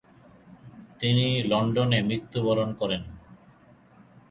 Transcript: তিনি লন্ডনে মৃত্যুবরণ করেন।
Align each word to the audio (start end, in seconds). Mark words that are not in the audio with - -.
তিনি 0.99 1.25
লন্ডনে 1.43 1.99
মৃত্যুবরণ 2.01 2.69
করেন। 2.73 3.01